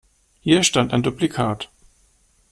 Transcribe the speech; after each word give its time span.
Hier 0.39 0.63
stand 0.63 0.93
ein 0.95 1.03
Duplikat. 1.03 1.69